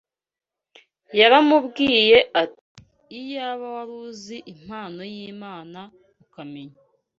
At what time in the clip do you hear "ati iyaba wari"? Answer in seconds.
2.41-3.93